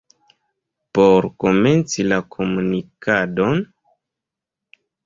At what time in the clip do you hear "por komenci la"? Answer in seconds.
0.99-2.19